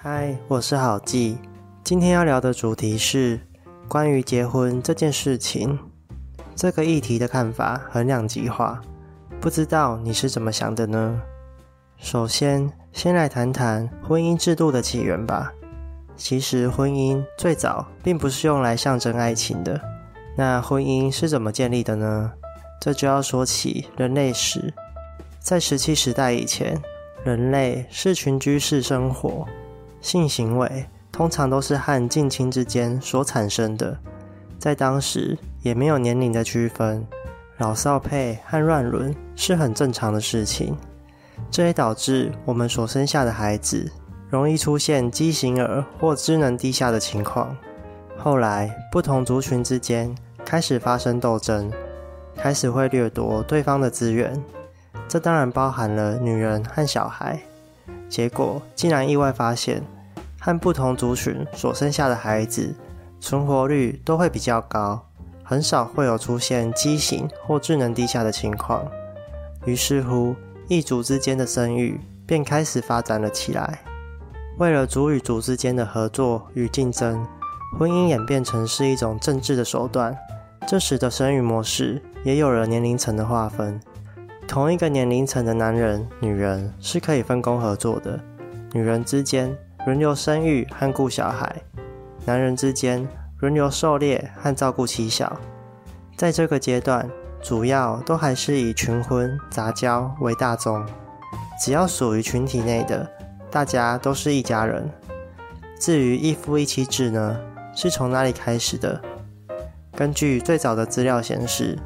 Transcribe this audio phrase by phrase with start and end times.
[0.00, 1.38] 嗨，我是郝记。
[1.82, 3.40] 今天要聊的主题是
[3.88, 5.76] 关于结婚这件事情。
[6.54, 8.80] 这个议题的看法很两极化，
[9.40, 11.20] 不知道你是怎么想的呢？
[11.96, 15.52] 首先，先来谈谈婚姻制度的起源吧。
[16.16, 19.80] 其实，婚姻最早并不是用来象征爱情的。
[20.36, 22.30] 那婚姻是怎么建立的呢？
[22.80, 24.72] 这就要说起人类史。
[25.40, 26.80] 在石器时代以前，
[27.24, 29.44] 人类是群居式生活，
[30.00, 33.98] 性行为通常都是和近亲之间所产生的。
[34.58, 37.06] 在当时，也没有年龄的区分，
[37.58, 40.76] 老少配和乱伦是很正常的事情。
[41.50, 43.90] 这也导致我们所生下的孩子。
[44.30, 47.56] 容易出现畸形儿或智能低下的情况。
[48.18, 51.72] 后来，不同族群之间开始发生斗争，
[52.36, 54.38] 开始会掠夺对方的资源，
[55.08, 57.40] 这当然包含了女人和小孩。
[58.08, 59.82] 结果竟然意外发现，
[60.40, 62.74] 和不同族群所生下的孩子
[63.20, 65.06] 存活率都会比较高，
[65.42, 68.86] 很少会有出现畸形或智能低下的情况。
[69.64, 70.34] 于是乎，
[70.68, 73.80] 异族之间的生育便开始发展了起来。
[74.58, 77.26] 为了族与族之间的合作与竞争，
[77.78, 80.16] 婚姻演变成是一种政治的手段。
[80.66, 83.80] 这时的生育模式也有了年龄层的划分。
[84.48, 88.18] 同一个年龄层的男人、女人是可以分工合作的。
[88.72, 91.54] 女人之间轮流生育和顾小孩，
[92.24, 93.06] 男人之间
[93.40, 95.38] 轮流狩猎和照顾妻小。
[96.16, 97.06] 在这个阶段，
[97.42, 100.82] 主要都还是以群婚杂交为大宗。
[101.62, 103.06] 只要属于群体内的。
[103.50, 104.86] 大家都是一家人。
[105.80, 107.40] 至于一夫一妻制呢，
[107.74, 109.00] 是从哪里开始的？
[109.96, 111.78] 根据最早的资料显示，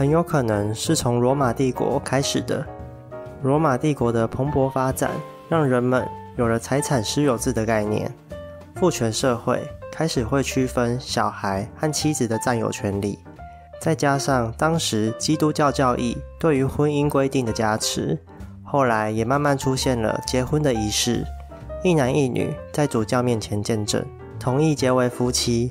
[0.00, 2.64] 很有可能是从罗马帝国开始的。
[3.42, 5.10] 罗马帝国的蓬勃发展，
[5.46, 8.10] 让人们有了财产私有制的概念，
[8.76, 9.60] 父权社会
[9.92, 13.18] 开始会区分小孩和妻子的占有权利。
[13.78, 18.18] 再加上当时基督教教义对于婚姻规定的加持。
[18.64, 21.26] 后来也慢慢出现了结婚的仪式，
[21.84, 24.02] 一男一女在主教面前见证，
[24.38, 25.70] 同意结为夫妻，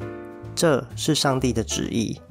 [0.53, 2.21] 这是上帝的旨意。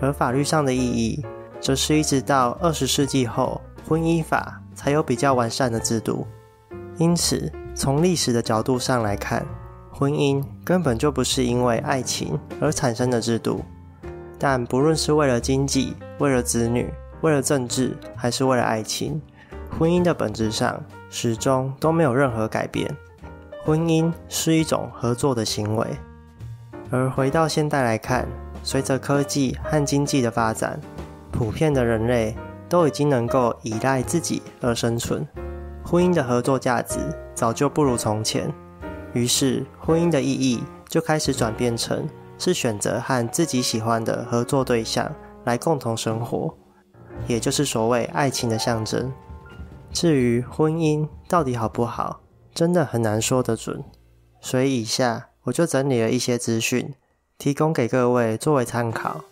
[0.00, 1.24] 而法律上的意义，
[1.60, 6.26] 则是一直到二十世纪后，婚姻法才有比较完善的制度。
[6.98, 9.46] 因此，从历史的角度上来看，
[9.90, 13.64] 婚姻根本就不是因为爱情而产生的制度。
[14.38, 16.92] 但不论是为了经济、为了子女、
[17.22, 19.20] 为了政治，还是为了爱情。
[19.78, 22.94] 婚姻的本质上始终都没有任何改变。
[23.64, 25.86] 婚姻是一种合作的行为，
[26.90, 28.28] 而回到现代来看，
[28.66, 30.80] 随着科技和经济的发展，
[31.30, 32.36] 普遍的人类
[32.68, 35.24] 都已经能够依赖自己而生存。
[35.84, 36.98] 婚姻的合作价值
[37.32, 38.52] 早就不如从前，
[39.12, 46.52] 于是婚姻的意义就开始转变成是选择和自己喜欢的合作对象来共同生活，
[47.28, 49.12] 也就是所谓爱情的象征。
[49.92, 52.20] 至于婚姻到底好不好，
[52.52, 53.84] 真的很难说得准。
[54.40, 56.92] 所以以下我就整理了一些资讯，
[57.38, 59.22] 提供给各位作为参考。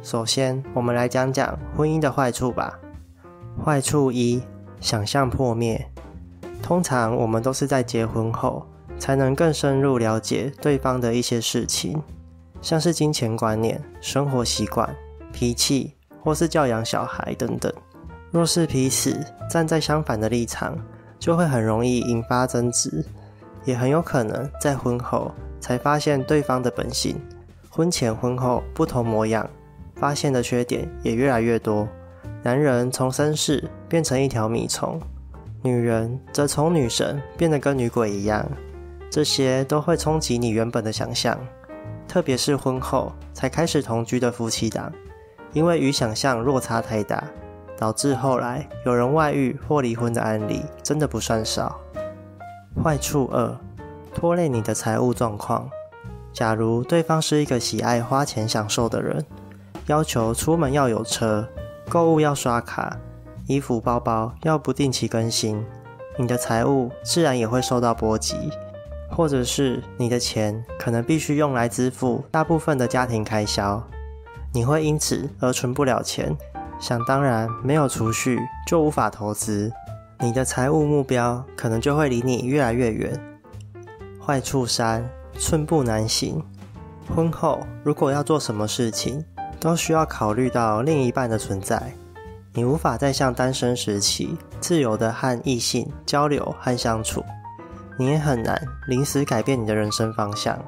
[0.00, 2.78] 首先，我们来讲讲婚姻的坏处吧。
[3.64, 4.40] 坏处一：
[4.80, 5.90] 想象破灭。
[6.62, 8.64] 通常我们都是在结婚后，
[8.98, 12.00] 才能更深入了解对方的一些事情，
[12.62, 14.88] 像是金钱观念、生活习惯、
[15.32, 17.72] 脾气，或是教养小孩等等。
[18.30, 19.18] 若是彼此
[19.50, 20.78] 站在相反的立场，
[21.18, 23.04] 就会很容易引发争执，
[23.64, 27.20] 也很有可能在婚后才发现对方的本性。
[27.78, 29.48] 婚前婚后不同模样，
[29.94, 31.86] 发现的缺点也越来越多。
[32.42, 35.00] 男人从绅士变成一条米虫，
[35.62, 38.44] 女人则从女神变得跟女鬼一样，
[39.08, 41.38] 这些都会冲击你原本的想象。
[42.08, 44.92] 特别是婚后才开始同居的夫妻档，
[45.52, 47.22] 因为与想象落差太大。
[47.76, 51.80] 导致后来有人外遇或离婚的案例真的不算少。
[52.82, 53.56] 坏处二，
[54.12, 55.70] 拖累你的财务状况。
[56.38, 59.26] 假如对方是一个喜爱花钱享受的人，
[59.86, 61.44] 要求出门要有车，
[61.88, 62.96] 购物要刷卡，
[63.48, 65.60] 衣服包包要不定期更新，
[66.16, 68.36] 你的财务自然也会受到波及。
[69.10, 73.82] 或者是你的钱可能必须用来支付大部分的家庭开销，
[74.54, 76.36] 你会因此而存不了钱。
[76.78, 79.72] 想当然，没有储蓄就无法投资，
[80.20, 83.12] 你的财务目标可能就会离你越来越远。
[84.24, 85.04] 坏处三：
[85.38, 86.42] 寸步难行。
[87.14, 89.24] 婚后如果要做什么事情，
[89.60, 91.92] 都需要考虑到另一半的存在，
[92.52, 97.24] 你无法再像单身时期自由的和异性交流和相处，
[97.98, 100.58] 你也很难临时改变你的人生方向。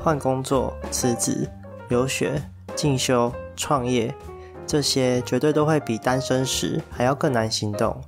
[0.00, 1.48] 换工作、辞职、
[1.88, 2.40] 留学、
[2.74, 4.14] 进修、创业，
[4.66, 8.00] 这些绝对都会比单身时还要更难行动。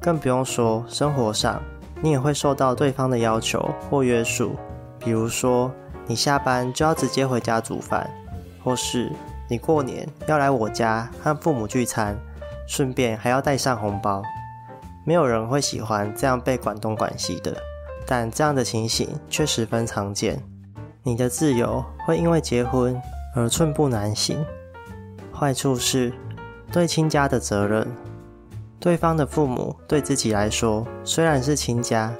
[0.00, 1.62] 更不用说生活上，
[2.00, 4.56] 你也会受到对方的要求或约束，
[5.04, 5.72] 比如说
[6.06, 8.08] 你下班就要直接回家煮饭，
[8.62, 9.10] 或是
[9.48, 12.16] 你过年要来我家和父母聚餐，
[12.66, 14.22] 顺便还要带上红包。
[15.04, 17.56] 没有人会喜欢这样被管东管西的，
[18.06, 20.40] 但这样的情形却十分常见。
[21.02, 23.00] 你的自由会因为结婚
[23.34, 24.44] 而寸步难行。
[25.34, 26.12] 坏处是，
[26.70, 27.84] 对亲家的责任，
[28.78, 32.14] 对方的父母对自己来说虽然是亲家，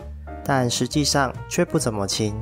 [0.45, 2.35] 但实际上却不怎么亲。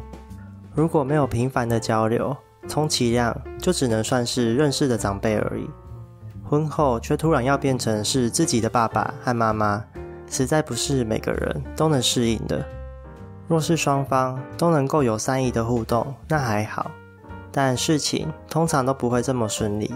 [0.81, 2.35] 如果没有频繁的交流，
[2.67, 5.69] 充其量就只能算是认识的长辈而已。
[6.43, 9.85] 婚后却突然要变成是自己的爸爸和妈妈，
[10.31, 12.65] 实在不是每个人都能适应的。
[13.47, 16.91] 若是双方都能够有善意的互动，那还好，
[17.53, 19.93] 但事情通常都不会这么顺利，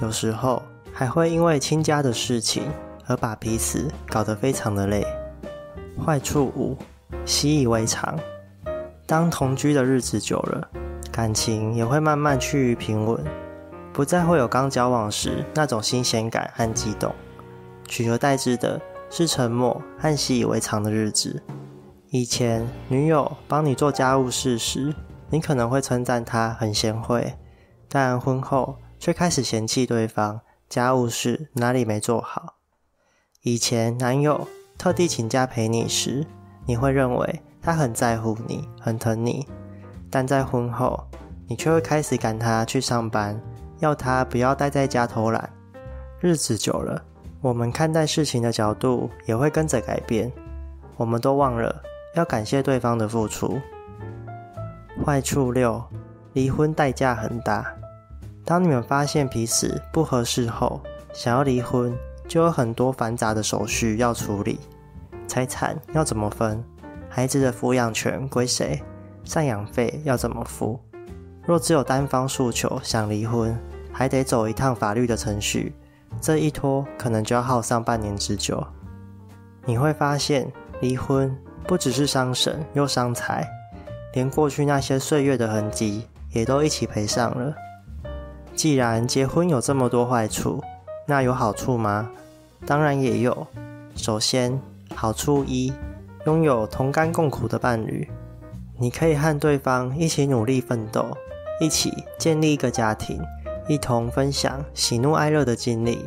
[0.00, 0.60] 有时候
[0.92, 2.64] 还会因为亲家的事情
[3.06, 5.06] 而把彼此搞得非常的累。
[6.04, 6.76] 坏处五，
[7.24, 8.18] 习以为常。
[9.06, 10.68] 当同居的日子久了，
[11.12, 13.24] 感情也会慢慢趋于平稳，
[13.92, 17.14] 不再会有刚交往时那种新鲜感和激动，
[17.86, 21.40] 取而代之的是沉默和习以为常的日子。
[22.10, 24.92] 以前女友帮你做家务事时，
[25.30, 27.34] 你可能会称赞她很贤惠，
[27.88, 32.56] 但婚后却开始嫌弃对方家务事哪里没做好。
[33.42, 36.26] 以前男友特地请假陪你时，
[36.64, 39.44] 你会认为他很在乎你，很疼你，
[40.08, 41.04] 但在婚后，
[41.48, 43.36] 你却会开始赶他去上班，
[43.80, 45.50] 要他不要待在家偷懒。
[46.20, 47.02] 日子久了，
[47.40, 50.30] 我们看待事情的角度也会跟着改变，
[50.96, 51.82] 我们都忘了。
[52.14, 53.60] 要感谢对方的付出。
[55.04, 55.82] 坏处六，
[56.34, 57.66] 离婚代价很大。
[58.44, 60.80] 当你们发现彼此不合适后，
[61.12, 61.92] 想要离婚，
[62.28, 64.60] 就有很多繁杂的手续要处理。
[65.26, 66.62] 财产要怎么分？
[67.16, 68.78] 孩子的抚养权归谁？
[69.24, 70.78] 赡养费要怎么付？
[71.46, 73.58] 若只有单方诉求想离婚，
[73.90, 75.72] 还得走一趟法律的程序，
[76.20, 78.62] 这一拖可能就要耗上半年之久。
[79.64, 80.52] 你会发现，
[80.82, 81.34] 离婚。
[81.66, 83.48] 不只是伤神又伤财，
[84.12, 87.54] 连过去那些岁月的痕迹也都一起赔上了。
[88.54, 90.62] 既然结婚有这么多坏处，
[91.06, 92.10] 那有好处吗？
[92.66, 93.46] 当然也有。
[93.94, 94.60] 首先，
[94.94, 95.72] 好处一，
[96.26, 98.08] 拥有同甘共苦的伴侣，
[98.78, 101.06] 你可以和对方一起努力奋斗，
[101.60, 103.20] 一起建立一个家庭，
[103.68, 106.04] 一同分享喜怒哀乐的经历。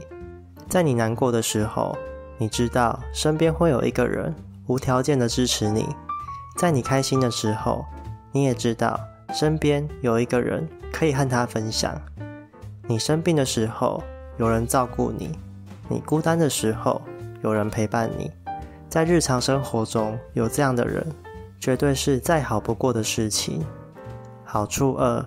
[0.68, 1.98] 在你难过的时候，
[2.38, 4.34] 你知道身边会有一个人。
[4.68, 5.84] 无条件的支持你，
[6.56, 7.84] 在你开心的时候，
[8.32, 9.00] 你也知道
[9.34, 12.00] 身边有一个人可以和他分享。
[12.86, 14.04] 你生病的时候，
[14.38, 15.30] 有人照顾你；
[15.88, 17.02] 你孤单的时候，
[17.42, 18.30] 有人陪伴你。
[18.90, 21.06] 在日常生活中有这样的人，
[21.60, 23.64] 绝对是再好不过的事情。
[24.44, 25.24] 好处二，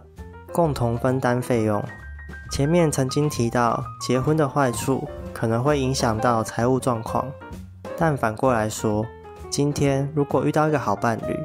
[0.53, 1.81] 共同分担费用。
[2.51, 7.31] 前面曾经提到，结婚的坏处可能会影响到财务状况，
[7.97, 9.07] 但反过来说。
[9.49, 11.39] 今天如果遇到一个好伴侣，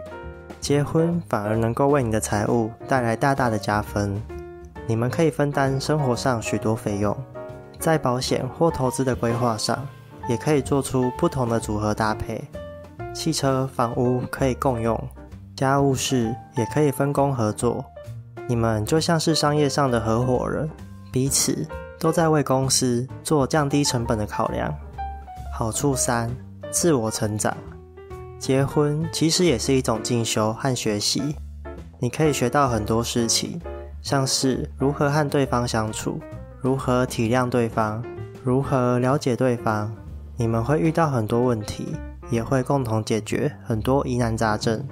[0.62, 4.19] 结婚反而能够为你的财务带来大大的加分。
[4.88, 7.16] 你们可以分担生活上许多费用，
[7.78, 9.86] 在保险或投资的规划上，
[10.28, 12.44] 也可以做出不同的组合搭配。
[13.14, 14.98] 汽车、房屋可以共用，
[15.56, 17.84] 家务事也可以分工合作。
[18.48, 20.69] 你们就像是商业上的合伙人，
[21.12, 21.68] 彼此
[22.00, 24.74] 都在为公司做降低成本的考量。
[25.54, 26.30] 好处三：
[26.69, 27.56] 自我成长。
[28.38, 31.36] 结婚其实也是一种进修和学习，
[32.00, 33.60] 你可以学到很多事情，
[34.04, 36.19] 像是如何和对方相处，
[36.62, 38.04] 如何体谅对方，
[38.44, 39.92] 如何了解对方。
[40.40, 41.96] 你们会遇到很多问题，
[42.30, 44.88] 也会共同解决很多疑难杂症。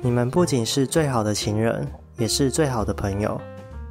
[0.00, 3.38] 你们不仅是最好的情人，也是最好的朋友。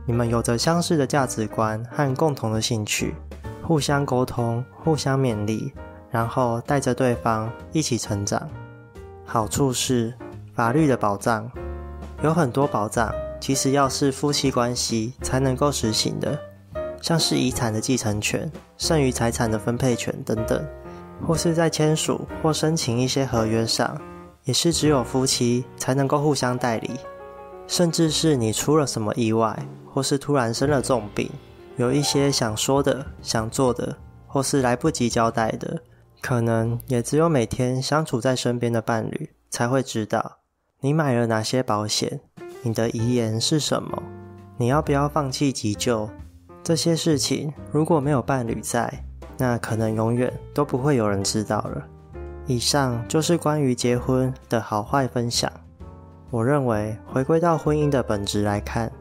[0.08, 3.14] 你们有着相似的价值观和共同的兴趣，
[3.62, 5.72] 互相沟通，互相勉励，
[6.10, 8.50] 然后带着对方一起成长。
[9.24, 10.12] 好处是
[10.56, 11.48] 法律的保障，
[12.24, 16.40] 有很多保障，其实要是夫妻关系才能够实行的，
[17.02, 20.66] 像是遗产的继承权、剩余财产的分配权等等，
[21.26, 24.00] 或是在签署或申请一些合约上，
[24.44, 26.92] 也是只有夫妻才能够互相代理。
[27.68, 29.58] 甚至是你出了什么意外，
[29.94, 31.30] 或是突然生了重病，
[31.76, 35.82] 有一些想说的、想做的，或是来不及交代的。
[36.22, 40.38] 可能也只有每天相处在身边的伴侣才会知道，
[40.80, 42.22] 你买了哪些保险？
[42.64, 44.02] 你的遗言是什么？
[44.58, 46.10] 你要不要放弃急救？
[46.64, 49.06] 这些事情如果没有伴侣在，
[49.38, 51.86] 那可能永远都不会有人知道了。
[52.46, 55.52] 以上就是关于结婚的好坏分享。
[56.30, 58.92] 我认为，回归到婚姻的本质来看，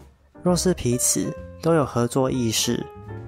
[0.42, 2.84] 若是彼此都有合作意识，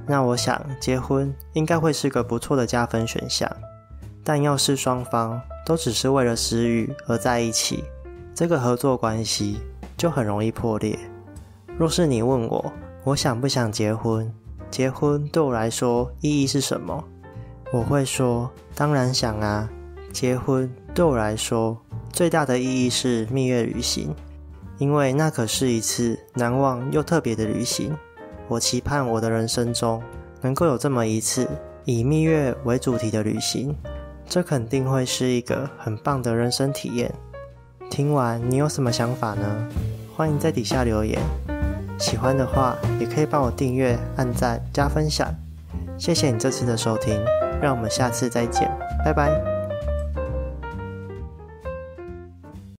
[0.07, 3.50] 那我想结婚应该会是个不错的加分选项。
[4.23, 7.83] 但要是双方都只是为了私欲而在一起，
[8.35, 9.61] 这个合作关系
[9.97, 10.99] 就很容易破裂。
[11.77, 12.73] 若是你问我，
[13.05, 14.33] 我想不想结婚？
[14.71, 17.03] 结婚对我来说意义是什么？
[17.73, 19.69] 我会说，当然想啊！
[20.13, 21.77] 结婚对我来说
[22.13, 24.15] 最大的意义是蜜月旅行，
[24.79, 27.95] 因为那可是一次难忘又特别的旅行。
[28.49, 30.03] 我期盼我的人生中
[30.41, 31.47] 能够有这么一次
[31.85, 33.77] 以蜜月为主题的旅行，
[34.27, 37.13] 这肯定会是一个很棒的人生体验。
[37.91, 39.69] 听完你有什么想法呢？
[40.17, 41.21] 欢迎在底下留言。
[41.99, 45.28] 喜欢的话也可以帮我订阅、按赞、加分享。
[45.99, 47.21] 谢谢你这次的收听，
[47.61, 48.71] 让我们下次再见，
[49.05, 49.58] 拜拜。